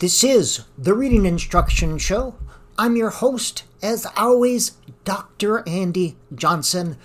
This 0.00 0.22
is 0.22 0.60
the 0.78 0.94
Reading 0.94 1.26
Instruction 1.26 1.98
Show. 1.98 2.36
I'm 2.78 2.94
your 2.94 3.10
host, 3.10 3.64
as 3.82 4.06
always, 4.16 4.76
Dr. 5.04 5.68
Andy 5.68 6.16
Johnson. 6.32 6.96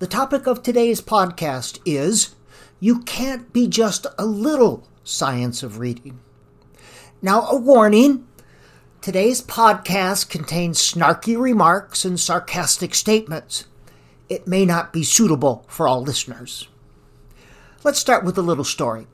The 0.00 0.08
topic 0.08 0.48
of 0.48 0.60
today's 0.60 1.00
podcast 1.00 1.78
is 1.84 2.34
You 2.80 3.02
Can't 3.02 3.52
Be 3.52 3.68
Just 3.68 4.04
a 4.18 4.26
Little 4.26 4.84
Science 5.04 5.62
of 5.62 5.78
Reading. 5.78 6.18
Now, 7.22 7.46
a 7.46 7.54
warning 7.54 8.26
today's 9.00 9.40
podcast 9.40 10.28
contains 10.28 10.80
snarky 10.80 11.40
remarks 11.40 12.04
and 12.04 12.18
sarcastic 12.18 12.96
statements. 12.96 13.66
It 14.28 14.48
may 14.48 14.66
not 14.66 14.92
be 14.92 15.04
suitable 15.04 15.64
for 15.68 15.86
all 15.86 16.02
listeners. 16.02 16.66
Let's 17.84 18.00
start 18.00 18.24
with 18.24 18.36
a 18.36 18.42
little 18.42 18.64
story. 18.64 19.06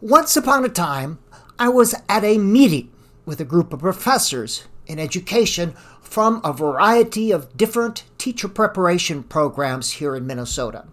Once 0.00 0.38
upon 0.38 0.64
a 0.64 0.70
time, 0.70 1.18
I 1.58 1.68
was 1.68 1.94
at 2.08 2.24
a 2.24 2.38
meeting 2.38 2.92
with 3.26 3.40
a 3.40 3.44
group 3.44 3.72
of 3.72 3.80
professors 3.80 4.66
in 4.86 4.98
education 4.98 5.74
from 6.00 6.40
a 6.44 6.52
variety 6.52 7.30
of 7.32 7.56
different 7.56 8.04
teacher 8.16 8.48
preparation 8.48 9.22
programs 9.22 9.92
here 9.92 10.14
in 10.14 10.26
Minnesota. 10.26 10.86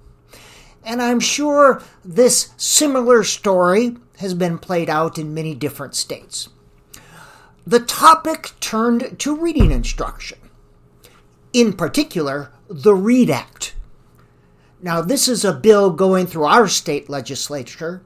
And 0.83 1.01
I'm 1.01 1.19
sure 1.19 1.81
this 2.03 2.49
similar 2.57 3.23
story 3.23 3.97
has 4.17 4.33
been 4.33 4.57
played 4.57 4.89
out 4.89 5.17
in 5.17 5.33
many 5.33 5.55
different 5.55 5.95
states. 5.95 6.49
The 7.65 7.79
topic 7.79 8.51
turned 8.59 9.19
to 9.19 9.35
reading 9.35 9.71
instruction, 9.71 10.37
in 11.53 11.73
particular, 11.73 12.51
the 12.67 12.93
READ 12.93 13.29
Act. 13.29 13.75
Now, 14.81 15.01
this 15.01 15.27
is 15.27 15.45
a 15.45 15.53
bill 15.53 15.89
going 15.89 16.27
through 16.27 16.45
our 16.45 16.67
state 16.67 17.09
legislature 17.09 18.03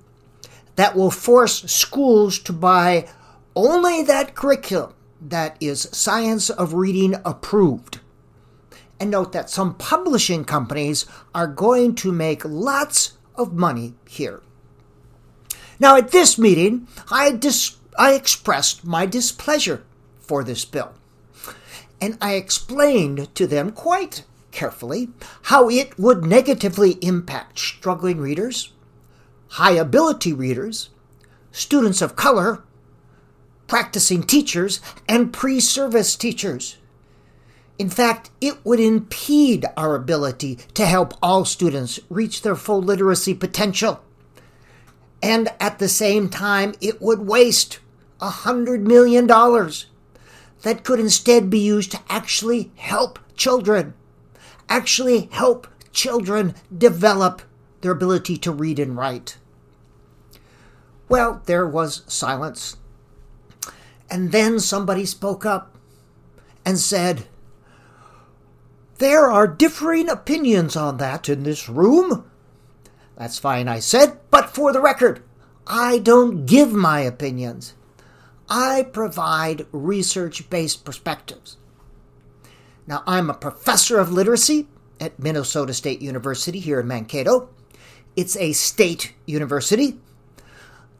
that 0.79 0.95
will 0.95 1.11
force 1.11 1.69
schools 1.69 2.39
to 2.39 2.53
buy 2.53 3.05
only 3.53 4.01
that 4.01 4.33
curriculum 4.33 4.93
that 5.19 5.57
is 5.59 5.89
Science 5.91 6.49
of 6.49 6.73
Reading 6.73 7.15
approved. 7.25 7.99
And 8.97 9.11
note 9.11 9.33
that 9.33 9.49
some 9.49 9.75
publishing 9.75 10.45
companies 10.45 11.05
are 11.35 11.47
going 11.47 11.95
to 11.95 12.13
make 12.13 12.45
lots 12.45 13.17
of 13.35 13.51
money 13.51 13.95
here. 14.07 14.41
Now, 15.81 15.97
at 15.97 16.11
this 16.11 16.37
meeting, 16.37 16.87
I, 17.11 17.31
dis- 17.31 17.75
I 17.97 18.13
expressed 18.13 18.85
my 18.85 19.05
displeasure 19.05 19.83
for 20.21 20.45
this 20.45 20.63
bill. 20.63 20.93
And 21.99 22.17
I 22.21 22.35
explained 22.35 23.35
to 23.35 23.47
them 23.47 23.73
quite 23.73 24.23
carefully 24.51 25.09
how 25.43 25.69
it 25.69 25.99
would 25.99 26.23
negatively 26.23 26.91
impact 27.01 27.59
struggling 27.59 28.19
readers, 28.21 28.71
high 29.49 29.71
ability 29.71 30.33
readers, 30.33 30.89
students 31.51 32.01
of 32.01 32.15
color, 32.15 32.63
practicing 33.67 34.23
teachers, 34.23 34.79
and 35.07 35.33
pre 35.33 35.59
service 35.59 36.15
teachers. 36.15 36.77
In 37.77 37.89
fact, 37.89 38.29
it 38.41 38.63
would 38.65 38.79
impede 38.79 39.65
our 39.77 39.95
ability 39.95 40.55
to 40.73 40.85
help 40.85 41.13
all 41.21 41.45
students 41.45 41.99
reach 42.09 42.41
their 42.41 42.55
full 42.55 42.81
literacy 42.81 43.33
potential. 43.33 44.03
And 45.23 45.49
at 45.59 45.79
the 45.79 45.87
same 45.87 46.29
time, 46.29 46.75
it 46.81 47.01
would 47.01 47.19
waste 47.19 47.79
a 48.19 48.29
$100 48.29 48.81
million 48.81 49.27
that 49.27 50.83
could 50.83 50.99
instead 50.99 51.49
be 51.49 51.59
used 51.59 51.91
to 51.91 52.01
actually 52.09 52.71
help 52.75 53.17
children, 53.35 53.93
actually 54.67 55.29
help 55.31 55.67
children 55.93 56.55
develop 56.75 57.41
their 57.81 57.91
ability 57.91 58.37
to 58.37 58.51
read 58.51 58.79
and 58.79 58.95
write. 58.95 59.37
Well, 61.07 61.41
there 61.45 61.67
was 61.67 62.03
silence. 62.07 62.77
And 64.09 64.31
then 64.31 64.59
somebody 64.59 65.05
spoke 65.05 65.45
up 65.45 65.75
and 66.65 66.77
said, 66.77 67.27
There 68.97 69.29
are 69.29 69.47
differing 69.47 70.09
opinions 70.09 70.75
on 70.75 70.97
that 70.97 71.29
in 71.29 71.43
this 71.43 71.69
room. 71.69 72.29
That's 73.15 73.39
fine, 73.39 73.67
I 73.67 73.79
said, 73.79 74.19
but 74.31 74.49
for 74.49 74.71
the 74.71 74.81
record, 74.81 75.21
I 75.67 75.99
don't 75.99 76.45
give 76.45 76.71
my 76.71 77.01
opinions. 77.01 77.73
I 78.49 78.83
provide 78.83 79.67
research 79.71 80.49
based 80.49 80.85
perspectives. 80.85 81.57
Now, 82.87 83.03
I'm 83.05 83.29
a 83.29 83.35
professor 83.35 83.99
of 83.99 84.11
literacy 84.11 84.67
at 84.99 85.19
Minnesota 85.19 85.73
State 85.73 86.01
University 86.01 86.59
here 86.59 86.79
in 86.79 86.87
Mankato. 86.87 87.49
It's 88.19 88.35
a 88.35 88.51
state 88.51 89.13
university, 89.25 89.97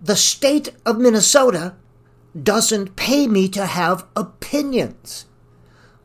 the 0.02 0.16
state 0.16 0.69
of 0.85 0.97
Minnesota 0.97 1.75
doesn't 2.41 2.96
pay 2.96 3.28
me 3.28 3.50
to 3.50 3.66
have 3.66 4.06
opinions. 4.16 5.25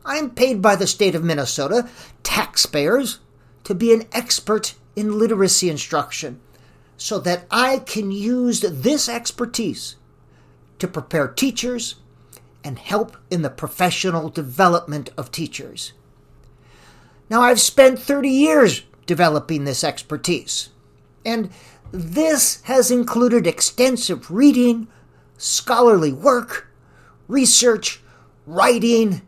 I'm 0.03 0.31
paid 0.31 0.61
by 0.61 0.75
the 0.75 0.85
state 0.85 1.15
of 1.15 1.23
Minnesota, 1.23 1.87
taxpayers, 2.21 3.19
to 3.63 3.73
be 3.73 3.93
an 3.93 4.03
expert 4.11 4.75
in 4.97 5.17
literacy 5.17 5.69
instruction 5.69 6.41
so 6.97 7.17
that 7.19 7.45
I 7.49 7.79
can 7.79 8.11
use 8.11 8.59
this 8.59 9.07
expertise 9.07 9.95
to 10.79 10.85
prepare 10.89 11.29
teachers 11.29 11.95
and 12.61 12.77
help 12.77 13.15
in 13.31 13.41
the 13.41 13.49
professional 13.49 14.27
development 14.27 15.11
of 15.17 15.31
teachers. 15.31 15.93
Now, 17.29 17.41
I've 17.41 17.61
spent 17.61 17.99
30 17.99 18.27
years 18.27 18.81
developing 19.05 19.63
this 19.63 19.81
expertise, 19.81 20.71
and 21.25 21.49
this 21.91 22.61
has 22.63 22.91
included 22.91 23.47
extensive 23.47 24.29
reading, 24.29 24.87
scholarly 25.37 26.13
work, 26.13 26.67
research, 27.27 28.01
writing, 28.45 29.21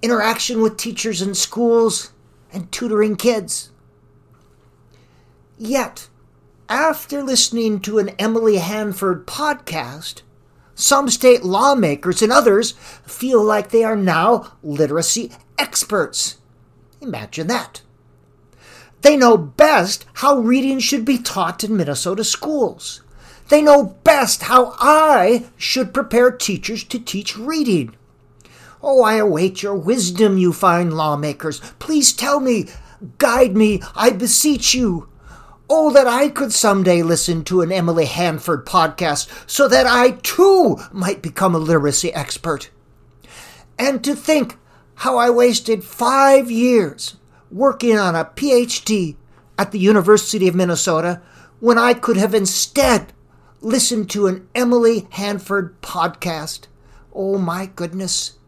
interaction 0.00 0.62
with 0.62 0.76
teachers 0.76 1.20
in 1.20 1.34
schools, 1.34 2.12
and 2.52 2.70
tutoring 2.70 3.16
kids. 3.16 3.70
Yet, 5.58 6.08
after 6.68 7.22
listening 7.22 7.80
to 7.80 7.98
an 7.98 8.10
Emily 8.10 8.56
Hanford 8.56 9.26
podcast, 9.26 10.22
some 10.74 11.08
state 11.08 11.44
lawmakers 11.44 12.22
and 12.22 12.32
others 12.32 12.72
feel 13.06 13.42
like 13.42 13.70
they 13.70 13.84
are 13.84 13.96
now 13.96 14.52
literacy 14.62 15.32
experts. 15.58 16.38
Imagine 17.00 17.46
that. 17.46 17.82
They 19.04 19.18
know 19.18 19.36
best 19.36 20.06
how 20.14 20.38
reading 20.38 20.78
should 20.78 21.04
be 21.04 21.18
taught 21.18 21.62
in 21.62 21.76
Minnesota 21.76 22.24
schools. 22.24 23.02
They 23.50 23.60
know 23.60 23.98
best 24.02 24.44
how 24.44 24.74
I 24.78 25.44
should 25.58 25.92
prepare 25.92 26.30
teachers 26.30 26.84
to 26.84 26.98
teach 26.98 27.36
reading. 27.36 27.94
Oh, 28.82 29.02
I 29.02 29.16
await 29.16 29.62
your 29.62 29.74
wisdom, 29.74 30.38
you 30.38 30.54
fine 30.54 30.92
lawmakers. 30.92 31.60
Please 31.78 32.14
tell 32.14 32.40
me, 32.40 32.68
guide 33.18 33.54
me, 33.54 33.82
I 33.94 34.08
beseech 34.08 34.72
you. 34.72 35.06
Oh, 35.68 35.92
that 35.92 36.06
I 36.06 36.30
could 36.30 36.54
someday 36.54 37.02
listen 37.02 37.44
to 37.44 37.60
an 37.60 37.70
Emily 37.70 38.06
Hanford 38.06 38.64
podcast 38.64 39.28
so 39.46 39.68
that 39.68 39.86
I 39.86 40.12
too 40.22 40.78
might 40.92 41.20
become 41.20 41.54
a 41.54 41.58
literacy 41.58 42.10
expert. 42.14 42.70
And 43.78 44.02
to 44.02 44.16
think 44.16 44.56
how 44.94 45.18
I 45.18 45.28
wasted 45.28 45.84
five 45.84 46.50
years 46.50 47.16
working 47.54 47.96
on 47.96 48.16
a 48.16 48.24
PhD 48.24 49.14
at 49.56 49.70
the 49.70 49.78
University 49.78 50.48
of 50.48 50.56
Minnesota 50.56 51.22
when 51.60 51.78
I 51.78 51.94
could 51.94 52.16
have 52.16 52.34
instead 52.34 53.12
listened 53.60 54.10
to 54.10 54.26
an 54.26 54.48
Emily 54.56 55.06
Hanford 55.10 55.80
podcast. 55.80 56.66
Oh 57.14 57.38
my 57.38 57.66
goodness. 57.66 58.38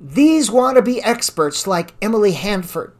These 0.00 0.50
wannabe 0.50 1.00
experts 1.02 1.66
like 1.66 1.94
Emily 2.00 2.32
Hanford 2.32 2.94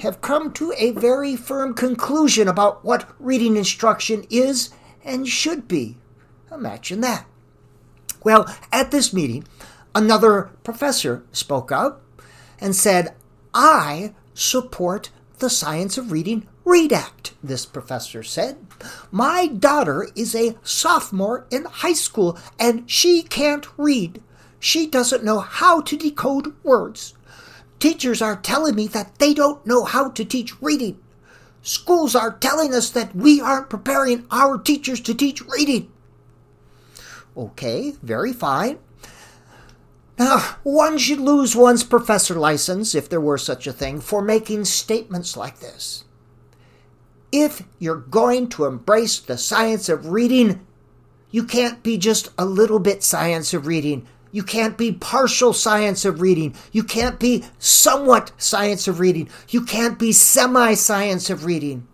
have 0.00 0.20
come 0.20 0.52
to 0.52 0.72
a 0.76 0.92
very 0.92 1.34
firm 1.34 1.74
conclusion 1.74 2.46
about 2.46 2.84
what 2.84 3.10
reading 3.18 3.56
instruction 3.56 4.24
is 4.30 4.70
and 5.04 5.26
should 5.26 5.66
be. 5.66 5.98
Imagine 6.52 7.00
that. 7.00 7.26
Well, 8.22 8.46
at 8.72 8.92
this 8.92 9.12
meeting, 9.12 9.44
another 9.92 10.50
professor 10.62 11.24
spoke 11.32 11.72
up 11.72 12.02
and 12.60 12.76
said, 12.76 13.14
I 13.54 14.14
support 14.34 15.10
the 15.38 15.50
Science 15.50 15.96
of 15.96 16.12
Reading 16.12 16.46
READ 16.64 16.92
Act, 16.92 17.34
this 17.42 17.64
professor 17.64 18.22
said. 18.22 18.58
My 19.10 19.46
daughter 19.46 20.08
is 20.14 20.34
a 20.34 20.56
sophomore 20.62 21.46
in 21.50 21.64
high 21.64 21.94
school 21.94 22.38
and 22.58 22.88
she 22.90 23.22
can't 23.22 23.66
read. 23.76 24.22
She 24.60 24.86
doesn't 24.86 25.24
know 25.24 25.40
how 25.40 25.80
to 25.82 25.96
decode 25.96 26.54
words. 26.62 27.14
Teachers 27.78 28.20
are 28.20 28.36
telling 28.36 28.74
me 28.74 28.86
that 28.88 29.18
they 29.18 29.32
don't 29.32 29.64
know 29.66 29.84
how 29.84 30.10
to 30.10 30.24
teach 30.24 30.60
reading. 30.60 30.98
Schools 31.62 32.14
are 32.14 32.32
telling 32.32 32.74
us 32.74 32.90
that 32.90 33.14
we 33.14 33.40
aren't 33.40 33.70
preparing 33.70 34.26
our 34.30 34.58
teachers 34.58 35.00
to 35.00 35.14
teach 35.14 35.42
reading. 35.42 35.90
Okay, 37.36 37.94
very 38.02 38.32
fine. 38.32 38.78
Now, 40.18 40.38
one 40.64 40.98
should 40.98 41.20
lose 41.20 41.54
one's 41.54 41.84
professor 41.84 42.34
license, 42.34 42.94
if 42.94 43.08
there 43.08 43.20
were 43.20 43.38
such 43.38 43.66
a 43.66 43.72
thing, 43.72 44.00
for 44.00 44.20
making 44.20 44.64
statements 44.64 45.36
like 45.36 45.60
this. 45.60 46.04
If 47.30 47.62
you're 47.78 47.96
going 47.96 48.48
to 48.50 48.64
embrace 48.64 49.20
the 49.20 49.38
science 49.38 49.88
of 49.88 50.08
reading, 50.08 50.66
You 51.30 51.44
can't 51.44 51.82
be 51.82 51.98
just 51.98 52.30
a 52.38 52.44
little 52.44 52.78
bit 52.78 53.02
science 53.02 53.52
of 53.52 53.66
reading. 53.66 54.06
You 54.32 54.42
can't 54.42 54.78
be 54.78 54.92
partial 54.92 55.52
science 55.52 56.04
of 56.04 56.20
reading. 56.20 56.54
You 56.72 56.82
can't 56.82 57.18
be 57.18 57.44
somewhat 57.58 58.32
science 58.38 58.88
of 58.88 59.00
reading. 59.00 59.28
You 59.48 59.64
can't 59.64 59.98
be 59.98 60.12
semi 60.12 60.74
science 60.74 61.30
of 61.30 61.44
reading. 61.44 61.86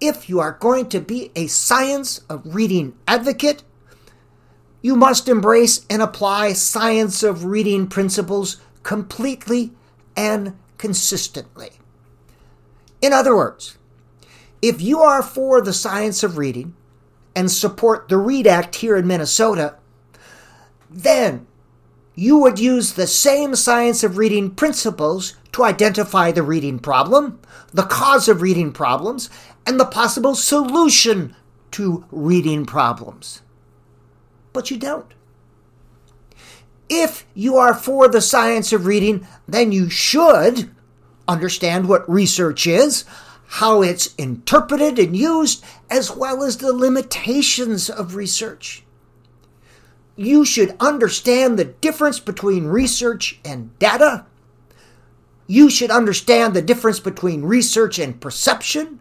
If 0.00 0.28
you 0.28 0.40
are 0.40 0.52
going 0.52 0.88
to 0.90 1.00
be 1.00 1.32
a 1.34 1.46
science 1.48 2.20
of 2.28 2.42
reading 2.54 2.94
advocate, 3.06 3.62
you 4.80 4.94
must 4.94 5.28
embrace 5.28 5.84
and 5.90 6.02
apply 6.02 6.52
science 6.52 7.22
of 7.22 7.44
reading 7.44 7.86
principles 7.86 8.60
completely 8.82 9.72
and 10.16 10.56
consistently. 10.78 11.70
In 13.00 13.12
other 13.12 13.36
words, 13.36 13.76
if 14.62 14.80
you 14.80 15.00
are 15.00 15.22
for 15.22 15.60
the 15.60 15.72
science 15.72 16.22
of 16.22 16.38
reading 16.38 16.74
and 17.34 17.50
support 17.50 18.08
the 18.08 18.16
READ 18.16 18.46
Act 18.46 18.76
here 18.76 18.96
in 18.96 19.06
Minnesota, 19.06 19.76
then 20.90 21.46
you 22.14 22.38
would 22.38 22.58
use 22.58 22.94
the 22.94 23.06
same 23.06 23.54
science 23.54 24.02
of 24.02 24.18
reading 24.18 24.50
principles 24.50 25.36
to 25.52 25.62
identify 25.62 26.32
the 26.32 26.42
reading 26.42 26.78
problem, 26.80 27.40
the 27.72 27.84
cause 27.84 28.28
of 28.28 28.42
reading 28.42 28.72
problems, 28.72 29.30
and 29.64 29.78
the 29.78 29.84
possible 29.84 30.34
solution 30.34 31.36
to 31.70 32.04
reading 32.10 32.66
problems. 32.66 33.42
But 34.58 34.72
you 34.72 34.76
don't. 34.76 35.14
If 36.88 37.24
you 37.32 37.58
are 37.58 37.74
for 37.74 38.08
the 38.08 38.20
science 38.20 38.72
of 38.72 38.86
reading, 38.86 39.24
then 39.46 39.70
you 39.70 39.88
should 39.88 40.74
understand 41.28 41.88
what 41.88 42.10
research 42.10 42.66
is, 42.66 43.04
how 43.46 43.82
it's 43.82 44.16
interpreted 44.16 44.98
and 44.98 45.16
used, 45.16 45.64
as 45.88 46.10
well 46.10 46.42
as 46.42 46.56
the 46.56 46.72
limitations 46.72 47.88
of 47.88 48.16
research. 48.16 48.82
You 50.16 50.44
should 50.44 50.74
understand 50.80 51.56
the 51.56 51.64
difference 51.64 52.18
between 52.18 52.66
research 52.66 53.38
and 53.44 53.78
data. 53.78 54.26
You 55.46 55.70
should 55.70 55.92
understand 55.92 56.52
the 56.52 56.62
difference 56.62 56.98
between 56.98 57.42
research 57.42 58.00
and 58.00 58.20
perception, 58.20 58.98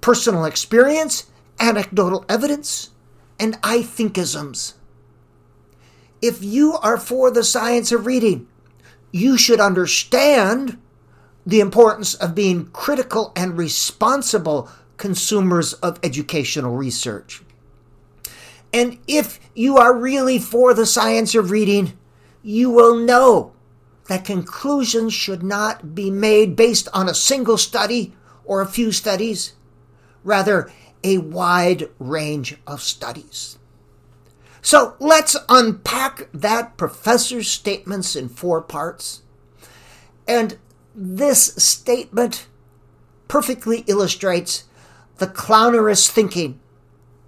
personal 0.00 0.44
experience, 0.44 1.26
anecdotal 1.58 2.24
evidence, 2.28 2.90
and 3.38 3.58
I 3.62 3.78
thinkisms. 3.78 4.74
If 6.22 6.42
you 6.42 6.74
are 6.74 6.96
for 6.96 7.30
the 7.30 7.44
science 7.44 7.92
of 7.92 8.06
reading, 8.06 8.46
you 9.12 9.36
should 9.36 9.60
understand 9.60 10.78
the 11.44 11.60
importance 11.60 12.14
of 12.14 12.34
being 12.34 12.66
critical 12.66 13.32
and 13.36 13.56
responsible 13.56 14.68
consumers 14.96 15.74
of 15.74 16.00
educational 16.02 16.76
research. 16.76 17.42
And 18.72 18.98
if 19.06 19.38
you 19.54 19.76
are 19.76 19.96
really 19.96 20.38
for 20.38 20.74
the 20.74 20.86
science 20.86 21.34
of 21.34 21.50
reading, 21.50 21.96
you 22.42 22.70
will 22.70 22.96
know 22.96 23.52
that 24.08 24.24
conclusions 24.24 25.12
should 25.12 25.42
not 25.42 25.94
be 25.94 26.10
made 26.10 26.56
based 26.56 26.88
on 26.92 27.08
a 27.08 27.14
single 27.14 27.58
study 27.58 28.14
or 28.44 28.60
a 28.60 28.66
few 28.66 28.92
studies, 28.92 29.54
rather, 30.24 30.70
a 31.06 31.18
wide 31.18 31.88
range 32.00 32.56
of 32.66 32.82
studies. 32.82 33.58
So 34.60 34.96
let's 34.98 35.36
unpack 35.48 36.28
that 36.34 36.76
professor's 36.76 37.48
statements 37.48 38.16
in 38.16 38.28
four 38.28 38.60
parts. 38.60 39.22
And 40.26 40.58
this 40.96 41.54
statement 41.54 42.48
perfectly 43.28 43.84
illustrates 43.86 44.64
the 45.18 45.28
clownerous 45.28 46.10
thinking 46.10 46.58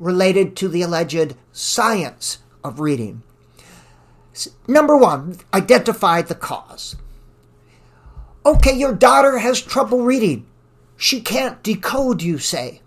related 0.00 0.56
to 0.56 0.68
the 0.68 0.82
alleged 0.82 1.36
science 1.52 2.38
of 2.64 2.80
reading. 2.80 3.22
Number 4.66 4.96
one, 4.96 5.36
identify 5.54 6.22
the 6.22 6.34
cause. 6.34 6.96
Okay, 8.44 8.76
your 8.76 8.94
daughter 8.94 9.38
has 9.38 9.60
trouble 9.60 10.02
reading. 10.02 10.46
She 10.96 11.20
can't 11.20 11.62
decode, 11.62 12.22
you 12.22 12.38
say. 12.38 12.82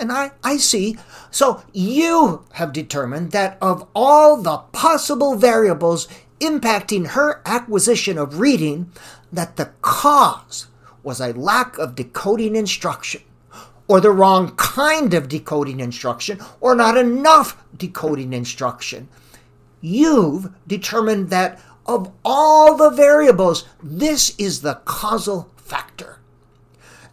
And 0.00 0.10
I, 0.10 0.32
I 0.42 0.56
see. 0.56 0.96
So 1.30 1.62
you 1.74 2.44
have 2.52 2.72
determined 2.72 3.32
that 3.32 3.58
of 3.60 3.86
all 3.94 4.38
the 4.38 4.56
possible 4.72 5.36
variables 5.36 6.08
impacting 6.40 7.08
her 7.08 7.42
acquisition 7.44 8.16
of 8.16 8.40
reading, 8.40 8.90
that 9.30 9.56
the 9.56 9.70
cause 9.82 10.68
was 11.02 11.20
a 11.20 11.34
lack 11.34 11.76
of 11.76 11.94
decoding 11.94 12.56
instruction, 12.56 13.20
or 13.88 14.00
the 14.00 14.10
wrong 14.10 14.56
kind 14.56 15.12
of 15.12 15.28
decoding 15.28 15.80
instruction, 15.80 16.40
or 16.60 16.74
not 16.74 16.96
enough 16.96 17.62
decoding 17.76 18.32
instruction. 18.32 19.06
You've 19.82 20.50
determined 20.66 21.28
that 21.28 21.60
of 21.84 22.10
all 22.24 22.74
the 22.74 22.90
variables, 22.90 23.66
this 23.82 24.34
is 24.38 24.62
the 24.62 24.80
causal 24.86 25.50
factor. 25.56 26.19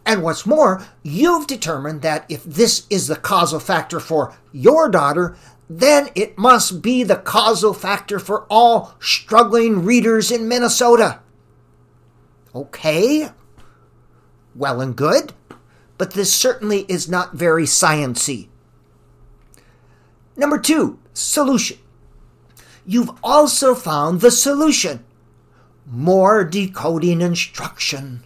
And 0.08 0.22
what's 0.22 0.46
more, 0.46 0.82
you've 1.02 1.46
determined 1.46 2.00
that 2.00 2.24
if 2.30 2.42
this 2.42 2.86
is 2.88 3.08
the 3.08 3.16
causal 3.16 3.60
factor 3.60 4.00
for 4.00 4.34
your 4.52 4.88
daughter, 4.88 5.36
then 5.68 6.08
it 6.14 6.38
must 6.38 6.80
be 6.80 7.02
the 7.02 7.16
causal 7.16 7.74
factor 7.74 8.18
for 8.18 8.46
all 8.48 8.94
struggling 9.00 9.84
readers 9.84 10.30
in 10.30 10.48
Minnesota. 10.48 11.20
Okay, 12.54 13.28
well 14.54 14.80
and 14.80 14.96
good, 14.96 15.34
but 15.98 16.12
this 16.12 16.32
certainly 16.32 16.86
is 16.88 17.06
not 17.10 17.34
very 17.34 17.64
sciency. 17.64 18.48
Number 20.38 20.58
two, 20.58 20.98
solution. 21.12 21.76
You've 22.86 23.10
also 23.22 23.74
found 23.74 24.22
the 24.22 24.30
solution 24.30 25.04
more 25.84 26.44
decoding 26.44 27.20
instruction 27.20 28.24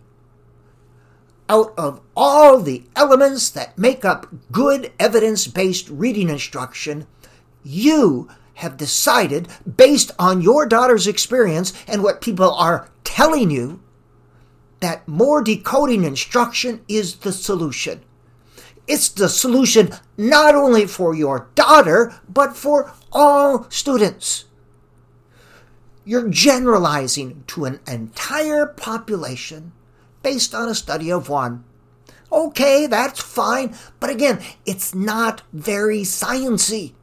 out 1.52 1.74
of 1.76 2.00
all 2.16 2.60
the 2.60 2.82
elements 2.96 3.50
that 3.50 3.76
make 3.76 4.06
up 4.06 4.26
good 4.50 4.90
evidence 4.98 5.46
based 5.46 5.86
reading 5.90 6.30
instruction, 6.30 7.06
you 7.62 8.30
have 8.54 8.78
decided, 8.78 9.48
based 9.76 10.10
on 10.18 10.40
your 10.40 10.64
daughter's 10.64 11.06
experience 11.06 11.74
and 11.86 12.02
what 12.02 12.22
people 12.22 12.54
are 12.54 12.88
telling 13.04 13.50
you, 13.50 13.82
that 14.80 15.06
more 15.06 15.42
decoding 15.42 16.04
instruction 16.04 16.80
is 16.88 17.16
the 17.16 17.32
solution. 17.32 18.00
It's 18.86 19.10
the 19.10 19.28
solution 19.28 19.90
not 20.16 20.54
only 20.54 20.86
for 20.86 21.14
your 21.14 21.50
daughter, 21.54 22.18
but 22.30 22.56
for 22.56 22.92
all 23.12 23.66
students. 23.68 24.46
You're 26.06 26.30
generalizing 26.30 27.44
to 27.48 27.66
an 27.66 27.80
entire 27.86 28.66
population 28.66 29.72
based 30.22 30.54
on 30.54 30.68
a 30.68 30.74
study 30.74 31.10
of 31.10 31.28
one. 31.28 31.64
Okay, 32.30 32.86
that's 32.86 33.20
fine, 33.20 33.76
but 34.00 34.08
again, 34.08 34.40
it's 34.64 34.94
not 34.94 35.42
very 35.52 36.00
sciency. 36.00 36.94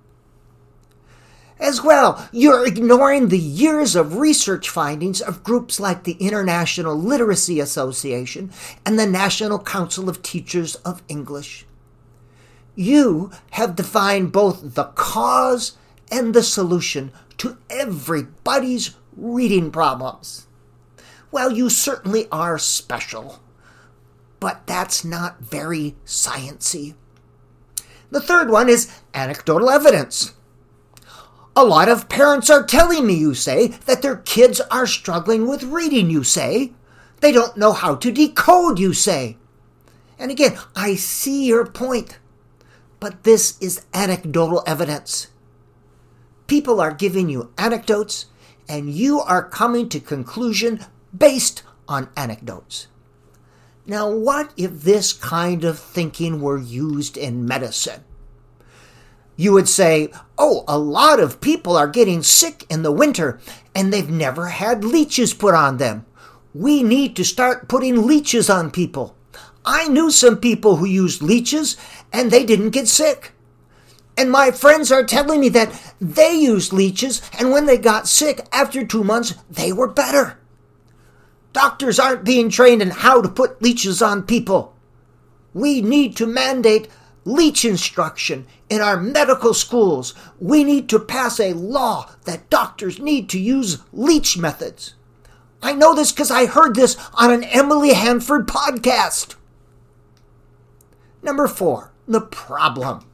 As 1.59 1.83
well, 1.83 2.29
you're 2.31 2.65
ignoring 2.65 3.27
the 3.27 3.37
years 3.37 3.95
of 3.95 4.17
research 4.17 4.69
findings 4.69 5.21
of 5.21 5.43
groups 5.43 5.77
like 5.79 6.03
the 6.03 6.13
International 6.13 6.95
Literacy 6.95 7.59
Association 7.59 8.49
and 8.85 8.97
the 8.97 9.05
National 9.05 9.59
Council 9.59 10.07
of 10.07 10.23
Teachers 10.23 10.75
of 10.77 11.03
English. 11.09 11.65
You 12.75 13.29
have 13.51 13.75
defined 13.75 14.31
both 14.31 14.73
the 14.75 14.85
cause 14.85 15.75
and 16.09 16.33
the 16.33 16.43
solution 16.43 17.11
to 17.37 17.57
everybody's 17.69 18.95
reading 19.17 19.69
problems. 19.69 20.47
Well, 21.31 21.51
you 21.51 21.69
certainly 21.69 22.27
are 22.31 22.57
special, 22.57 23.39
but 24.39 24.65
that's 24.65 25.05
not 25.05 25.39
very 25.41 25.95
sciency. 26.05 26.95
The 28.09 28.21
third 28.21 28.49
one 28.49 28.69
is 28.69 28.91
anecdotal 29.13 29.69
evidence. 29.69 30.33
A 31.55 31.63
lot 31.63 31.89
of 31.89 32.09
parents 32.09 32.49
are 32.49 32.63
telling 32.63 33.05
me, 33.05 33.15
you 33.15 33.33
say, 33.35 33.67
that 33.85 34.01
their 34.01 34.17
kids 34.17 34.61
are 34.71 34.87
struggling 34.87 35.47
with 35.47 35.63
reading, 35.63 36.09
you 36.09 36.23
say. 36.23 36.71
They 37.21 37.31
don't 37.31 37.57
know 37.57 37.73
how 37.73 37.95
to 37.95 38.11
decode, 38.11 38.79
you 38.79 38.93
say. 38.93 39.37
And 40.17 40.31
again, 40.31 40.57
I 40.75 40.95
see 40.95 41.45
your 41.45 41.65
point, 41.65 42.17
but 42.99 43.23
this 43.23 43.59
is 43.61 43.85
anecdotal 43.93 44.63
evidence. 44.65 45.27
People 46.47 46.81
are 46.81 46.93
giving 46.93 47.29
you 47.29 47.51
anecdotes, 47.57 48.25
and 48.67 48.89
you 48.89 49.19
are 49.19 49.47
coming 49.47 49.89
to 49.89 49.99
conclusion 49.99 50.85
based 51.17 51.63
on 51.87 52.09
anecdotes. 52.15 52.87
Now, 53.85 54.09
what 54.09 54.53
if 54.55 54.83
this 54.83 55.13
kind 55.13 55.63
of 55.63 55.79
thinking 55.79 56.41
were 56.41 56.59
used 56.59 57.17
in 57.17 57.47
medicine? 57.47 58.03
You 59.35 59.53
would 59.53 59.69
say, 59.69 60.11
oh, 60.37 60.63
a 60.67 60.77
lot 60.77 61.19
of 61.19 61.41
people 61.41 61.77
are 61.77 61.87
getting 61.87 62.21
sick 62.21 62.65
in 62.69 62.83
the 62.83 62.91
winter 62.91 63.39
and 63.73 63.91
they've 63.91 64.09
never 64.09 64.47
had 64.47 64.83
leeches 64.83 65.33
put 65.33 65.55
on 65.55 65.77
them. 65.77 66.05
We 66.53 66.83
need 66.83 67.15
to 67.15 67.23
start 67.23 67.67
putting 67.67 68.05
leeches 68.05 68.49
on 68.49 68.69
people. 68.69 69.15
I 69.65 69.87
knew 69.87 70.11
some 70.11 70.37
people 70.37 70.77
who 70.77 70.85
used 70.85 71.21
leeches 71.21 71.77
and 72.11 72.31
they 72.31 72.43
didn't 72.43 72.71
get 72.71 72.87
sick. 72.87 73.31
And 74.17 74.29
my 74.29 74.51
friends 74.51 74.91
are 74.91 75.05
telling 75.05 75.39
me 75.39 75.49
that 75.49 75.95
they 76.01 76.33
used 76.33 76.73
leeches, 76.73 77.21
and 77.39 77.51
when 77.51 77.67
they 77.67 77.77
got 77.77 78.05
sick 78.05 78.45
after 78.51 78.85
two 78.85 79.01
months, 79.01 79.33
they 79.49 79.71
were 79.71 79.87
better. 79.87 80.38
Doctors 81.53 81.99
aren't 81.99 82.23
being 82.23 82.49
trained 82.49 82.81
in 82.81 82.91
how 82.91 83.21
to 83.21 83.29
put 83.29 83.61
leeches 83.61 84.01
on 84.01 84.23
people. 84.23 84.75
We 85.53 85.81
need 85.81 86.15
to 86.17 86.27
mandate 86.27 86.87
leech 87.25 87.65
instruction 87.65 88.47
in 88.69 88.81
our 88.81 88.97
medical 88.97 89.53
schools. 89.53 90.13
We 90.39 90.63
need 90.63 90.89
to 90.89 90.99
pass 90.99 91.39
a 91.39 91.53
law 91.53 92.09
that 92.25 92.49
doctors 92.49 92.99
need 92.99 93.29
to 93.29 93.39
use 93.39 93.79
leech 93.91 94.37
methods. 94.37 94.93
I 95.61 95.73
know 95.73 95.93
this 95.93 96.11
because 96.11 96.31
I 96.31 96.45
heard 96.45 96.75
this 96.75 96.95
on 97.13 97.31
an 97.31 97.43
Emily 97.43 97.93
Hanford 97.93 98.47
podcast. 98.47 99.35
Number 101.21 101.47
four, 101.47 101.91
the 102.07 102.21
problem. 102.21 103.08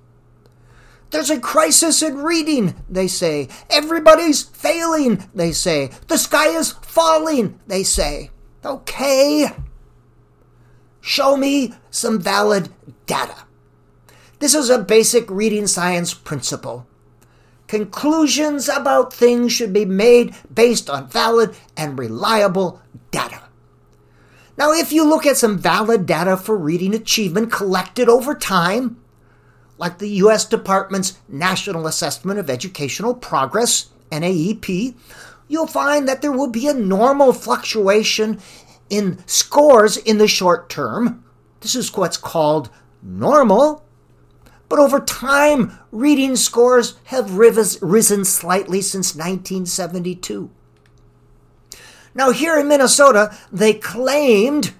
There's 1.16 1.30
a 1.30 1.40
crisis 1.40 2.02
in 2.02 2.18
reading, 2.18 2.76
they 2.90 3.08
say. 3.08 3.48
Everybody's 3.70 4.44
failing, 4.44 5.24
they 5.34 5.54
say. 5.54 5.92
The 6.10 6.18
sky 6.18 6.48
is 6.48 6.74
falling, 6.74 7.58
they 7.68 7.84
say. 7.84 8.32
Okay. 8.66 9.48
Show 11.00 11.38
me 11.38 11.74
some 11.90 12.20
valid 12.20 12.68
data. 13.06 13.46
This 14.40 14.54
is 14.54 14.70
a 14.70 14.78
basic 14.78 15.32
reading 15.32 15.68
science 15.68 16.14
principle. 16.14 16.86
Conclusions 17.68 18.68
about 18.68 19.14
things 19.14 19.54
should 19.54 19.72
be 19.72 19.86
made 19.86 20.36
based 20.54 20.90
on 20.90 21.08
valid 21.08 21.56
and 21.78 21.98
reliable 21.98 22.82
data. 23.12 23.40
Now, 24.58 24.74
if 24.74 24.92
you 24.92 25.08
look 25.08 25.26
at 25.26 25.38
some 25.38 25.58
valid 25.58 26.06
data 26.06 26.36
for 26.36 26.58
reading 26.58 26.94
achievement 26.94 27.54
collected 27.54 28.10
over 28.10 28.36
time, 28.36 28.98
like 29.78 29.98
the 29.98 30.10
U.S. 30.10 30.46
Department's 30.46 31.20
National 31.28 31.88
Assessment 31.88 32.40
of 32.40 32.50
Educational 32.50 33.14
Progress, 33.14 33.90
NAEP, 34.12 34.96
you'll 35.48 35.68
find 35.68 36.08
that 36.08 36.22
there 36.22 36.32
will 36.32 36.50
be 36.50 36.68
a 36.68 36.74
normal 36.74 37.34
fluctuation 37.34 38.40
in 38.90 39.22
scores 39.28 39.98
in 39.98 40.18
the 40.18 40.28
short 40.28 40.70
term. 40.70 41.24
This 41.62 41.76
is 41.76 41.94
what's 41.96 42.18
called 42.18 42.70
normal. 43.02 43.84
But 44.70 44.80
over 44.80 45.00
time, 45.00 45.78
reading 45.92 46.36
scores 46.36 46.96
have 47.06 47.38
risen 47.38 48.26
slightly 48.26 48.82
since 48.82 49.14
1972. 49.14 50.50
Now, 52.16 52.32
here 52.32 52.58
in 52.58 52.68
Minnesota, 52.68 53.36
they 53.52 53.74
claimed 53.74 54.74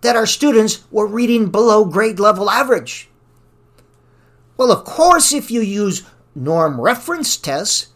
that 0.00 0.16
our 0.16 0.26
students 0.26 0.84
were 0.90 1.06
reading 1.06 1.50
below 1.50 1.84
grade 1.84 2.18
level 2.18 2.50
average. 2.50 3.08
Well, 4.56 4.70
of 4.70 4.84
course, 4.84 5.32
if 5.32 5.50
you 5.50 5.60
use 5.60 6.04
norm 6.34 6.80
reference 6.80 7.36
tests, 7.36 7.88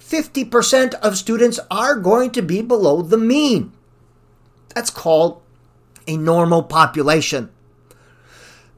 50% 0.00 0.94
of 0.94 1.16
students 1.16 1.58
are 1.70 1.96
going 1.96 2.30
to 2.30 2.42
be 2.42 2.62
below 2.62 3.02
the 3.02 3.18
mean. 3.18 3.72
That's 4.74 4.90
called 4.90 5.42
a 6.06 6.16
normal 6.16 6.62
population. 6.62 7.50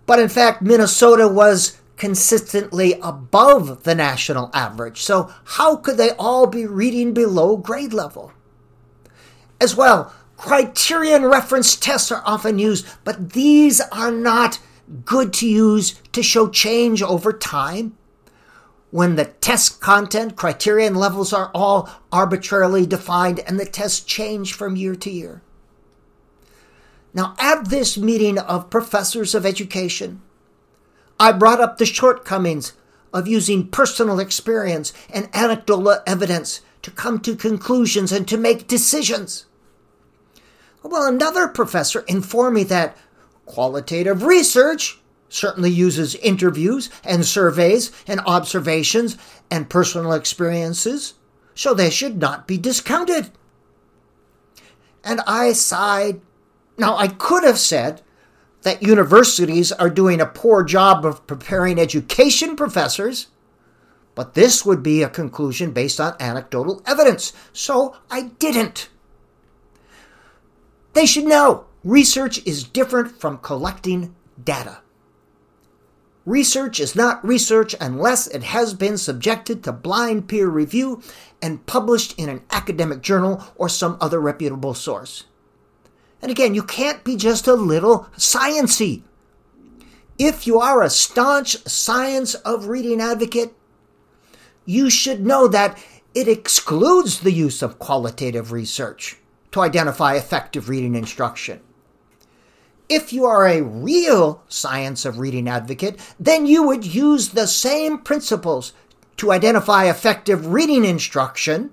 But 0.07 0.19
in 0.19 0.29
fact, 0.29 0.63
Minnesota 0.63 1.29
was 1.29 1.77
consistently 1.99 2.95
above 3.03 3.83
the 3.83 3.95
national 3.95 4.51
average. 4.55 5.03
So, 5.03 5.31
how 5.45 5.77
could 5.77 5.99
they 5.99 6.13
all 6.13 6.47
be 6.47 6.65
reading 6.65 7.13
below 7.13 7.57
grade 7.57 7.93
level? 7.93 8.33
As 9.61 9.77
well, 9.77 10.15
criterion 10.37 11.25
reference 11.27 11.77
tests 11.77 12.11
are 12.11 12.23
often 12.25 12.59
used, 12.59 12.87
but 13.05 13.33
these 13.33 13.81
are 13.93 14.13
not 14.13 14.61
good 15.05 15.33
to 15.35 15.49
use 15.49 15.95
to 16.13 16.23
show 16.23 16.49
change 16.49 17.03
over 17.03 17.33
time. 17.33 17.97
When 18.91 19.17
the 19.17 19.27
test 19.27 19.81
content, 19.81 20.37
criterion 20.37 20.95
levels 20.95 21.33
are 21.33 21.51
all 21.55 21.91
arbitrarily 22.11 22.87
defined 22.87 23.41
and 23.41 23.61
the 23.61 23.67
tests 23.67 24.01
change 24.01 24.55
from 24.55 24.77
year 24.77 24.95
to 24.97 25.11
year. 25.11 25.43
Now, 27.13 27.35
at 27.39 27.69
this 27.69 27.99
meeting 27.99 28.39
of 28.39 28.71
professors 28.71 29.35
of 29.35 29.45
education, 29.45 30.23
I 31.21 31.33
brought 31.33 31.61
up 31.61 31.79
the 31.79 31.87
shortcomings 31.87 32.75
of 33.13 33.27
using 33.27 33.69
personal 33.69 34.21
experience 34.21 34.93
and 35.11 35.29
anecdotal 35.35 35.99
evidence 36.07 36.61
to 36.83 36.91
come 36.91 37.19
to 37.21 37.35
conclusions 37.35 38.13
and 38.13 38.29
to 38.29 38.37
make 38.37 38.69
decisions. 38.69 39.47
Well, 40.83 41.07
another 41.07 41.49
professor 41.49 42.01
informed 42.07 42.55
me 42.55 42.65
that 42.65 42.97
qualitative 43.49 44.23
research 44.23 45.01
certainly 45.29 45.71
uses 45.71 46.15
interviews 46.17 46.89
and 47.05 47.25
surveys 47.25 47.91
and 48.07 48.21
observations 48.21 49.19
and 49.51 49.69
personal 49.69 50.13
experiences, 50.13 51.15
so 51.55 51.75
they 51.75 51.91
should 51.91 52.19
not 52.19 52.47
be 52.47 52.57
discounted. 52.57 53.31
And 55.05 55.21
I 55.27 55.53
sighed. 55.53 56.21
Now, 56.77 56.97
I 56.97 57.09
could 57.09 57.45
have 57.45 57.59
said 57.59 58.03
that 58.63 58.83
universities 58.83 59.73
are 59.73 59.91
doing 59.91 60.21
a 60.21 60.27
poor 60.27 60.63
job 60.63 61.05
of 61.05 61.27
preparing 61.27 61.79
education 61.79 62.57
professors, 62.57 63.29
but 64.15 64.35
this 64.35 64.65
would 64.65 64.83
be 64.83 65.03
a 65.03 65.09
conclusion 65.09 65.73
based 65.73 66.01
on 66.01 66.17
anecdotal 66.21 66.83
evidence, 66.87 67.33
so 67.53 67.97
I 68.11 68.23
didn't. 68.39 68.89
They 70.93 71.07
should 71.07 71.25
know 71.25 71.68
research 71.89 72.45
is 72.45 72.65
different 72.65 73.19
from 73.19 73.39
collecting 73.39 74.15
data. 74.45 74.79
Research 76.27 76.79
is 76.79 76.95
not 76.95 77.27
research 77.27 77.75
unless 77.81 78.27
it 78.27 78.43
has 78.43 78.75
been 78.75 78.99
subjected 78.99 79.65
to 79.65 79.73
blind 79.73 80.29
peer 80.29 80.49
review 80.49 81.03
and 81.41 81.65
published 81.65 82.15
in 82.19 82.29
an 82.29 82.43
academic 82.51 83.01
journal 83.01 83.43
or 83.57 83.71
some 83.71 83.97
other 84.03 84.21
reputable 84.21 84.75
source. 84.75 85.25
And 86.21 86.31
again, 86.31 86.55
you 86.55 86.63
can't 86.63 87.03
be 87.05 87.17
just 87.17 87.47
a 87.47 87.55
little 87.55 88.01
sciency. 88.19 89.01
If 90.19 90.47
you 90.47 90.61
are 90.61 90.83
a 90.83 90.91
staunch 90.91 91.57
science 91.67 92.35
of 92.35 92.67
reading 92.67 93.01
advocate, 93.01 93.55
you 94.67 94.91
should 94.91 95.25
know 95.25 95.49
that 95.49 95.83
it 96.15 96.29
excludes 96.29 97.21
the 97.21 97.33
use 97.33 97.63
of 97.63 97.79
qualitative 97.79 98.53
research 98.53 99.17
to 99.53 99.63
identify 99.63 100.17
effective 100.17 100.69
reading 100.69 100.95
instruction. 100.95 101.63
If 102.89 103.13
you 103.13 103.27
are 103.27 103.47
a 103.47 103.63
real 103.63 104.43
science 104.49 105.05
of 105.05 105.19
reading 105.19 105.49
advocate, 105.49 106.01
then 106.19 106.47
you 106.47 106.63
would 106.63 106.87
use 106.87 107.31
the 107.31 107.47
same 107.47 107.99
principles 107.99 108.73
to 109.19 109.31
identify 109.33 109.85
effective 109.85 110.47
reading 110.47 110.85
instruction 110.85 111.71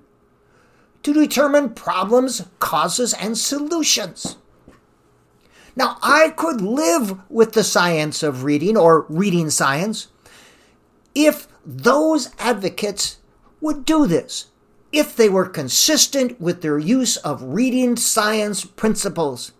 to 1.02 1.14
determine 1.14 1.70
problems, 1.70 2.44
causes, 2.58 3.14
and 3.14 3.38
solutions. 3.38 4.36
Now, 5.76 5.98
I 6.02 6.30
could 6.30 6.60
live 6.60 7.18
with 7.30 7.52
the 7.52 7.64
science 7.64 8.22
of 8.22 8.44
reading 8.44 8.76
or 8.76 9.06
reading 9.08 9.50
science 9.50 10.08
if 11.14 11.48
those 11.64 12.30
advocates 12.38 13.18
would 13.60 13.84
do 13.84 14.06
this, 14.06 14.46
if 14.92 15.16
they 15.16 15.28
were 15.28 15.48
consistent 15.48 16.40
with 16.40 16.62
their 16.62 16.78
use 16.78 17.16
of 17.18 17.42
reading 17.42 17.96
science 17.96 18.64
principles. 18.64 19.52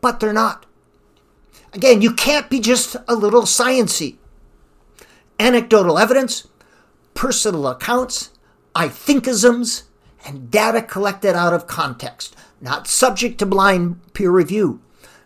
But 0.00 0.20
they're 0.20 0.32
not. 0.32 0.66
Again, 1.72 2.02
you 2.02 2.12
can't 2.12 2.48
be 2.48 2.60
just 2.60 2.96
a 3.06 3.14
little 3.14 3.42
sciency. 3.42 4.16
Anecdotal 5.38 5.98
evidence, 5.98 6.48
personal 7.14 7.66
accounts, 7.68 8.30
I 8.74 8.88
thinkisms, 8.88 9.82
and 10.24 10.50
data 10.50 10.82
collected 10.82 11.34
out 11.34 11.52
of 11.52 11.66
context, 11.66 12.36
not 12.60 12.86
subject 12.86 13.38
to 13.38 13.46
blind 13.46 14.00
peer 14.14 14.30
review, 14.30 14.80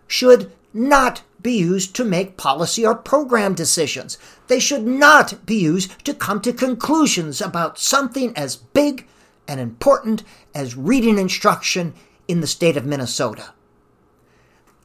should 0.06 0.52
not 0.74 1.22
be 1.40 1.52
used 1.52 1.94
to 1.96 2.04
make 2.04 2.36
policy 2.36 2.84
or 2.86 2.94
program 2.94 3.54
decisions. 3.54 4.16
They 4.46 4.60
should 4.60 4.86
not 4.86 5.44
be 5.44 5.56
used 5.56 6.04
to 6.04 6.14
come 6.14 6.40
to 6.42 6.52
conclusions 6.52 7.40
about 7.40 7.78
something 7.78 8.36
as 8.36 8.56
big 8.56 9.06
and 9.48 9.60
important 9.60 10.22
as 10.54 10.76
reading 10.76 11.18
instruction 11.18 11.94
in 12.28 12.40
the 12.40 12.46
state 12.46 12.76
of 12.76 12.86
Minnesota. 12.86 13.52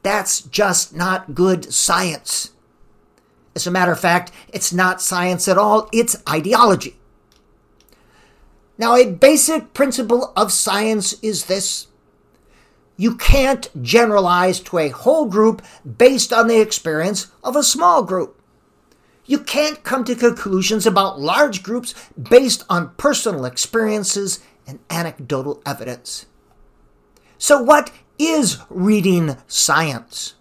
That's 0.02 0.40
just 0.40 0.94
not 0.94 1.34
good 1.34 1.72
science. 1.72 2.52
As 3.54 3.66
a 3.66 3.70
matter 3.70 3.92
of 3.92 4.00
fact, 4.00 4.30
it's 4.48 4.72
not 4.72 5.02
science 5.02 5.48
at 5.48 5.58
all, 5.58 5.88
it's 5.92 6.22
ideology. 6.28 6.96
Now, 8.78 8.94
a 8.94 9.10
basic 9.10 9.74
principle 9.74 10.32
of 10.36 10.52
science 10.52 11.14
is 11.22 11.46
this 11.46 11.88
you 12.96 13.14
can't 13.14 13.70
generalize 13.82 14.60
to 14.60 14.78
a 14.78 14.88
whole 14.88 15.26
group 15.26 15.62
based 15.84 16.32
on 16.32 16.48
the 16.48 16.60
experience 16.60 17.28
of 17.44 17.54
a 17.54 17.62
small 17.62 18.02
group. 18.02 18.40
You 19.24 19.38
can't 19.38 19.84
come 19.84 20.04
to 20.04 20.16
conclusions 20.16 20.86
about 20.86 21.20
large 21.20 21.62
groups 21.62 21.94
based 22.20 22.64
on 22.68 22.94
personal 22.96 23.44
experiences 23.44 24.40
and 24.66 24.80
anecdotal 24.90 25.62
evidence. 25.64 26.26
So, 27.38 27.62
what 27.62 27.92
is 28.18 28.58
reading 28.68 29.36
science? 29.46 30.34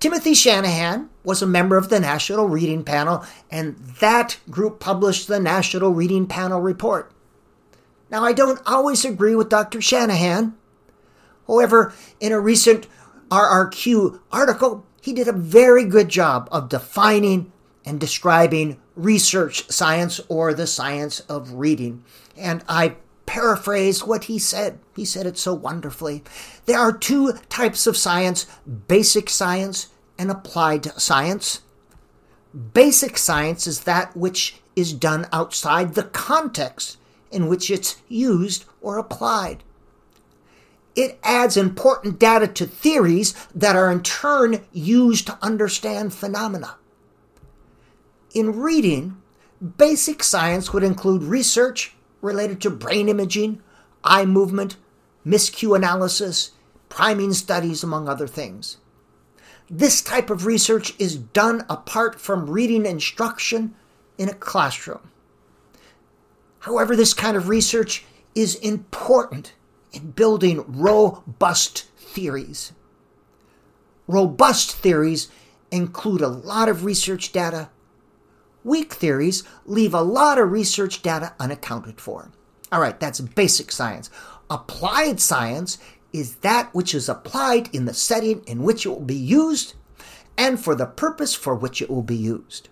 Timothy 0.00 0.34
Shanahan 0.34 1.08
was 1.24 1.42
a 1.42 1.46
member 1.46 1.76
of 1.76 1.88
the 1.88 2.00
National 2.00 2.48
Reading 2.48 2.82
Panel, 2.82 3.24
and 3.50 3.76
that 4.00 4.38
group 4.50 4.80
published 4.80 5.28
the 5.28 5.38
National 5.38 5.92
Reading 5.92 6.26
Panel 6.26 6.60
report. 6.60 7.12
Now, 8.10 8.24
I 8.24 8.32
don't 8.32 8.60
always 8.66 9.04
agree 9.04 9.34
with 9.34 9.48
Dr. 9.48 9.80
Shanahan. 9.80 10.54
However, 11.46 11.94
in 12.20 12.32
a 12.32 12.40
recent 12.40 12.86
RRQ 13.30 14.20
article, 14.30 14.84
he 15.00 15.12
did 15.12 15.28
a 15.28 15.32
very 15.32 15.84
good 15.84 16.08
job 16.08 16.48
of 16.52 16.68
defining 16.68 17.52
and 17.84 17.98
describing 17.98 18.80
research 18.94 19.70
science 19.70 20.20
or 20.28 20.52
the 20.52 20.66
science 20.66 21.20
of 21.20 21.54
reading. 21.54 22.04
And 22.36 22.62
I 22.68 22.96
paraphrase 23.32 24.04
what 24.04 24.24
he 24.24 24.38
said. 24.38 24.78
He 24.94 25.06
said 25.06 25.24
it 25.24 25.38
so 25.38 25.54
wonderfully. 25.54 26.22
There 26.66 26.78
are 26.78 26.92
two 26.92 27.32
types 27.48 27.86
of 27.86 27.96
science 27.96 28.44
basic 28.88 29.30
science 29.30 29.88
and 30.18 30.30
applied 30.30 30.84
science. 31.00 31.62
Basic 32.74 33.16
science 33.16 33.66
is 33.66 33.84
that 33.84 34.14
which 34.14 34.60
is 34.76 34.92
done 34.92 35.28
outside 35.32 35.94
the 35.94 36.02
context 36.02 36.98
in 37.30 37.46
which 37.46 37.70
it's 37.70 37.96
used 38.06 38.66
or 38.82 38.98
applied. 38.98 39.62
It 40.94 41.18
adds 41.22 41.56
important 41.56 42.18
data 42.18 42.46
to 42.48 42.66
theories 42.66 43.32
that 43.54 43.76
are 43.76 43.90
in 43.90 44.02
turn 44.02 44.62
used 44.72 45.26
to 45.28 45.38
understand 45.40 46.12
phenomena. 46.12 46.76
In 48.34 48.60
reading, 48.60 49.22
basic 49.78 50.22
science 50.22 50.74
would 50.74 50.84
include 50.84 51.22
research 51.22 51.94
related 52.22 52.60
to 52.62 52.70
brain 52.70 53.08
imaging, 53.08 53.60
eye 54.02 54.24
movement, 54.24 54.76
miscue 55.26 55.76
analysis, 55.76 56.52
priming 56.88 57.34
studies, 57.34 57.82
among 57.82 58.08
other 58.08 58.26
things. 58.26 58.78
This 59.68 60.00
type 60.00 60.30
of 60.30 60.46
research 60.46 60.94
is 60.98 61.16
done 61.16 61.64
apart 61.68 62.20
from 62.20 62.50
reading 62.50 62.86
instruction 62.86 63.74
in 64.18 64.28
a 64.28 64.34
classroom. 64.34 65.10
However, 66.60 66.94
this 66.94 67.12
kind 67.12 67.36
of 67.36 67.48
research 67.48 68.04
is 68.34 68.54
important 68.56 69.52
in 69.92 70.12
building 70.12 70.64
robust 70.68 71.86
theories. 71.96 72.72
Robust 74.06 74.72
theories 74.72 75.28
include 75.70 76.20
a 76.20 76.28
lot 76.28 76.68
of 76.68 76.84
research 76.84 77.32
data 77.32 77.68
Weak 78.64 78.92
theories 78.92 79.42
leave 79.66 79.94
a 79.94 80.02
lot 80.02 80.38
of 80.38 80.52
research 80.52 81.02
data 81.02 81.34
unaccounted 81.40 82.00
for. 82.00 82.30
All 82.70 82.80
right, 82.80 82.98
that's 82.98 83.20
basic 83.20 83.72
science. 83.72 84.08
Applied 84.48 85.20
science 85.20 85.78
is 86.12 86.36
that 86.36 86.74
which 86.74 86.94
is 86.94 87.08
applied 87.08 87.74
in 87.74 87.86
the 87.86 87.94
setting 87.94 88.42
in 88.46 88.62
which 88.62 88.86
it 88.86 88.90
will 88.90 89.00
be 89.00 89.14
used 89.14 89.74
and 90.36 90.62
for 90.62 90.74
the 90.74 90.86
purpose 90.86 91.34
for 91.34 91.54
which 91.54 91.82
it 91.82 91.90
will 91.90 92.02
be 92.02 92.16
used. 92.16 92.68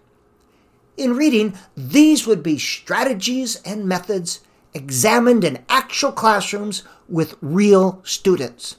In 0.97 1.17
reading, 1.17 1.55
these 1.77 2.27
would 2.27 2.43
be 2.43 2.59
strategies 2.59 3.57
and 3.63 3.87
methods 3.87 4.41
examined 4.75 5.45
in 5.45 5.65
actual 5.69 6.13
classrooms 6.13 6.83
with 7.09 7.37
real 7.41 8.01
students. 8.05 8.77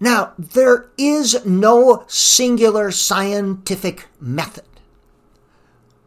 Now, 0.00 0.32
there 0.36 0.90
is 0.98 1.46
no 1.46 2.04
singular 2.08 2.90
scientific 2.90 4.06
method. 4.20 4.64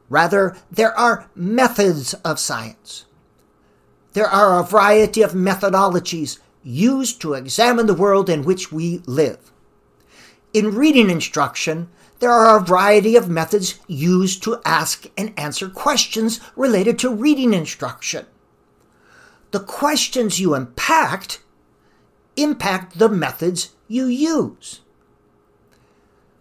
Rather, 0.09 0.55
there 0.71 0.97
are 0.97 1.29
methods 1.35 2.13
of 2.15 2.39
science. 2.39 3.05
There 4.13 4.27
are 4.27 4.59
a 4.59 4.63
variety 4.63 5.21
of 5.21 5.33
methodologies 5.33 6.39
used 6.63 7.21
to 7.21 7.33
examine 7.33 7.85
the 7.85 7.93
world 7.93 8.29
in 8.29 8.43
which 8.43 8.71
we 8.71 9.01
live. 9.05 9.51
In 10.53 10.75
reading 10.75 11.09
instruction, 11.09 11.89
there 12.19 12.31
are 12.31 12.57
a 12.57 12.65
variety 12.65 13.15
of 13.15 13.29
methods 13.29 13.79
used 13.87 14.41
to 14.43 14.59
ask 14.65 15.05
and 15.17 15.37
answer 15.37 15.69
questions 15.69 16.39
related 16.55 16.97
to 16.99 17.13
reading 17.13 17.53
instruction. 17.53 18.25
The 19.51 19.59
questions 19.59 20.39
you 20.39 20.55
impact 20.55 21.41
impact 22.35 22.99
the 22.99 23.09
methods 23.09 23.75
you 23.87 24.05
use. 24.05 24.81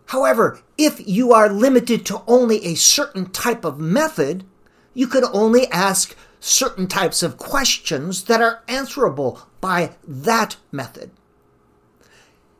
However, 0.07 0.61
if 0.79 1.07
you 1.07 1.33
are 1.33 1.49
limited 1.49 2.05
to 2.07 2.23
only 2.27 2.65
a 2.65 2.75
certain 2.75 3.31
type 3.31 3.65
of 3.65 3.79
method, 3.79 4.45
you 4.95 5.07
could 5.07 5.25
only 5.33 5.67
ask 5.69 6.17
certain 6.41 6.87
types 6.87 7.23
of 7.23 7.39
questions 7.39 8.25
that 8.25 8.41
are 8.41 8.63
answerable 8.69 9.49
by 9.61 9.93
that 10.07 10.57
method. 10.71 11.11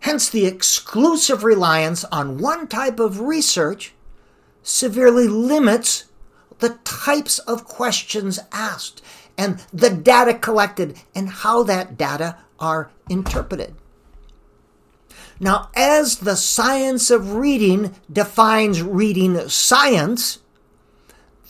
Hence, 0.01 0.29
the 0.29 0.47
exclusive 0.47 1.45
reliance 1.45 2.05
on 2.05 2.39
one 2.39 2.69
type 2.69 3.01
of 3.01 3.21
research 3.21 3.93
severely 4.63 5.29
limits 5.29 6.05
the 6.59 6.79
types 6.85 7.39
of 7.41 7.65
questions 7.65 8.39
asked 8.53 9.03
and 9.37 9.65
the 9.73 9.91
data 9.91 10.35
collected 10.35 10.97
and 11.15 11.29
how 11.29 11.63
that 11.63 11.97
data 11.99 12.39
are 12.59 12.91
interpreted. 13.09 13.75
Now, 15.39 15.71
as 15.75 16.19
the 16.19 16.37
science 16.37 17.11
of 17.11 17.35
reading 17.35 17.95
defines 18.11 18.83
reading 18.83 19.49
science, 19.49 20.39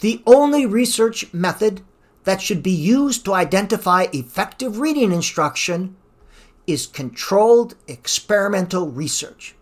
the 0.00 0.22
only 0.26 0.66
research 0.66 1.32
method 1.32 1.82
that 2.24 2.42
should 2.42 2.62
be 2.62 2.72
used 2.72 3.24
to 3.24 3.34
identify 3.34 4.06
effective 4.12 4.80
reading 4.80 5.12
instruction 5.12 5.96
is 6.66 6.86
controlled 6.86 7.76
experimental 7.86 8.88
research. 8.88 9.54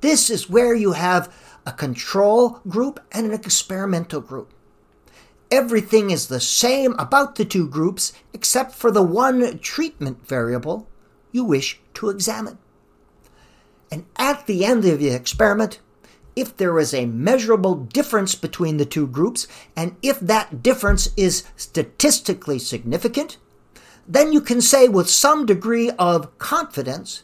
This 0.00 0.28
is 0.28 0.50
where 0.50 0.74
you 0.74 0.92
have 0.92 1.32
a 1.64 1.72
control 1.72 2.60
group 2.68 2.98
and 3.12 3.26
an 3.26 3.32
experimental 3.32 4.20
group. 4.20 4.52
Everything 5.52 6.10
is 6.10 6.26
the 6.26 6.40
same 6.40 6.94
about 6.98 7.36
the 7.36 7.44
two 7.44 7.68
groups 7.68 8.12
except 8.32 8.74
for 8.74 8.90
the 8.90 9.02
one 9.02 9.60
treatment 9.60 10.26
variable 10.26 10.88
you 11.30 11.44
wish 11.44 11.80
to 11.94 12.10
examine. 12.10 12.58
And 13.90 14.06
at 14.16 14.46
the 14.46 14.64
end 14.64 14.84
of 14.84 14.98
the 14.98 15.10
experiment, 15.10 15.80
if 16.34 16.56
there 16.56 16.78
is 16.78 16.92
a 16.92 17.06
measurable 17.06 17.74
difference 17.74 18.34
between 18.34 18.76
the 18.76 18.84
two 18.84 19.06
groups, 19.06 19.48
and 19.74 19.96
if 20.02 20.20
that 20.20 20.62
difference 20.62 21.10
is 21.16 21.44
statistically 21.56 22.58
significant, 22.58 23.38
then 24.06 24.32
you 24.32 24.40
can 24.40 24.60
say 24.60 24.88
with 24.88 25.08
some 25.08 25.46
degree 25.46 25.90
of 25.92 26.36
confidence 26.38 27.22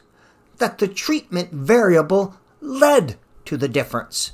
that 0.59 0.79
the 0.79 0.89
treatment 0.89 1.51
variable 1.53 2.37
led 2.61 3.17
to 3.45 3.57
the 3.57 3.69
difference. 3.69 4.33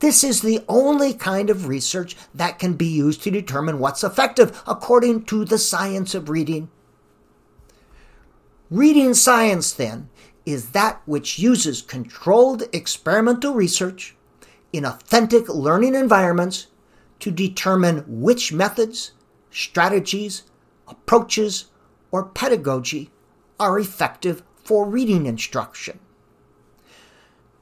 This 0.00 0.24
is 0.24 0.40
the 0.40 0.64
only 0.68 1.12
kind 1.12 1.50
of 1.50 1.68
research 1.68 2.16
that 2.34 2.58
can 2.58 2.74
be 2.74 2.86
used 2.86 3.22
to 3.22 3.30
determine 3.30 3.78
what's 3.78 4.02
effective 4.02 4.62
according 4.66 5.24
to 5.24 5.44
the 5.44 5.58
science 5.58 6.14
of 6.14 6.28
reading. 6.28 6.70
Reading 8.70 9.14
science, 9.14 9.72
then, 9.72 10.08
is 10.52 10.70
that 10.70 11.02
which 11.06 11.38
uses 11.38 11.82
controlled 11.82 12.62
experimental 12.72 13.54
research 13.54 14.16
in 14.72 14.84
authentic 14.84 15.48
learning 15.48 15.94
environments 15.94 16.68
to 17.20 17.30
determine 17.30 18.04
which 18.06 18.52
methods, 18.52 19.12
strategies, 19.50 20.44
approaches, 20.88 21.66
or 22.10 22.24
pedagogy 22.24 23.10
are 23.58 23.78
effective 23.78 24.42
for 24.64 24.88
reading 24.88 25.26
instruction. 25.26 25.98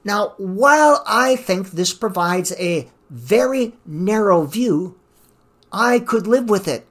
Now, 0.05 0.35
while 0.37 1.03
I 1.07 1.37
think 1.37 1.71
this 1.71 1.93
provides 1.93 2.53
a 2.53 2.89
very 3.11 3.75
narrow 3.85 4.45
view, 4.45 4.99
I 5.73 5.99
could 5.99 6.27
live 6.27 6.49
with 6.49 6.69
it 6.69 6.87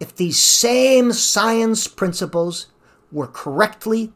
if 0.00 0.14
these 0.14 0.38
same 0.38 1.12
science 1.12 1.86
principles 1.86 2.66
were 3.10 3.26
correctly 3.26 4.12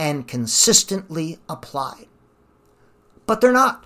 and 0.00 0.26
consistently 0.26 1.38
applied. 1.46 2.06
But 3.26 3.42
they're 3.42 3.52
not. 3.52 3.84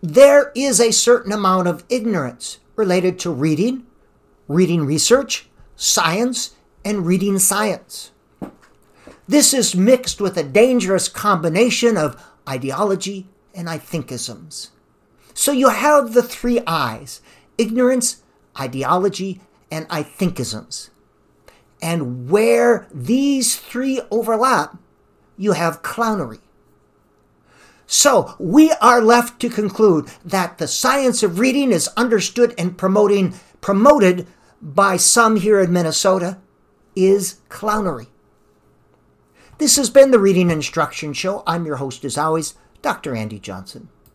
There 0.00 0.52
is 0.54 0.80
a 0.80 0.92
certain 0.92 1.32
amount 1.32 1.66
of 1.66 1.82
ignorance 1.88 2.60
related 2.76 3.18
to 3.18 3.32
reading, 3.32 3.84
reading 4.46 4.86
research, 4.86 5.48
science, 5.74 6.54
and 6.84 7.04
reading 7.04 7.40
science. 7.40 8.12
This 9.26 9.52
is 9.52 9.74
mixed 9.74 10.20
with 10.20 10.36
a 10.36 10.44
dangerous 10.44 11.08
combination 11.08 11.96
of 11.96 12.24
ideology 12.48 13.26
and 13.56 13.68
I 13.68 13.78
thinkisms. 13.78 14.70
So 15.34 15.50
you 15.50 15.70
have 15.70 16.12
the 16.12 16.22
three 16.22 16.60
I's 16.64 17.20
ignorance, 17.58 18.22
ideology, 18.60 19.40
and 19.72 19.88
I 19.90 20.04
thinkisms. 20.04 20.90
And 21.84 22.30
where 22.30 22.88
these 22.90 23.56
three 23.56 24.00
overlap, 24.10 24.78
you 25.36 25.52
have 25.52 25.82
clownery. 25.82 26.40
So 27.86 28.34
we 28.38 28.72
are 28.80 29.02
left 29.02 29.38
to 29.42 29.50
conclude 29.50 30.08
that 30.24 30.56
the 30.56 30.66
science 30.66 31.22
of 31.22 31.38
reading 31.38 31.72
is 31.72 31.88
understood 31.88 32.54
and 32.56 32.78
promoting, 32.78 33.34
promoted 33.60 34.26
by 34.62 34.96
some 34.96 35.36
here 35.36 35.60
in 35.60 35.74
Minnesota 35.74 36.38
is 36.96 37.40
clownery. 37.50 38.06
This 39.58 39.76
has 39.76 39.90
been 39.90 40.10
the 40.10 40.18
Reading 40.18 40.50
Instruction 40.50 41.12
Show. 41.12 41.42
I'm 41.46 41.66
your 41.66 41.76
host, 41.76 42.02
as 42.06 42.16
always, 42.16 42.54
Dr. 42.80 43.14
Andy 43.14 43.38
Johnson. 43.38 43.90